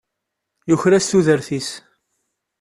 Yuker-as 0.69 1.05
tudert-is. 1.07 1.69